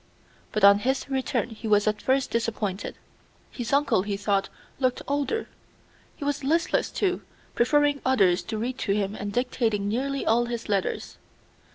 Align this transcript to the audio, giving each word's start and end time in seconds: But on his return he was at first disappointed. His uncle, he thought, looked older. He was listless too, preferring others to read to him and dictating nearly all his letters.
But 0.51 0.63
on 0.63 0.79
his 0.79 1.07
return 1.11 1.51
he 1.51 1.67
was 1.67 1.85
at 1.85 2.01
first 2.01 2.31
disappointed. 2.31 2.95
His 3.51 3.71
uncle, 3.71 4.01
he 4.01 4.17
thought, 4.17 4.49
looked 4.79 5.03
older. 5.07 5.47
He 6.15 6.25
was 6.25 6.43
listless 6.43 6.89
too, 6.89 7.21
preferring 7.53 8.01
others 8.03 8.41
to 8.45 8.57
read 8.57 8.79
to 8.79 8.93
him 8.93 9.13
and 9.13 9.31
dictating 9.31 9.87
nearly 9.87 10.25
all 10.25 10.45
his 10.45 10.67
letters. 10.67 11.19